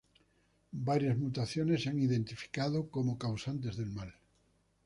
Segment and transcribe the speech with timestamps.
[0.71, 4.11] Varias mutaciones se han identificado como causantes del mal.